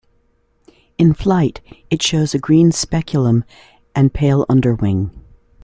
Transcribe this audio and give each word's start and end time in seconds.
In 0.97 1.13
flight, 1.13 1.61
it 1.91 2.01
shows 2.01 2.33
a 2.33 2.39
green 2.39 2.71
speculum 2.71 3.43
and 3.93 4.11
pale 4.11 4.47
underwing. 4.49 5.11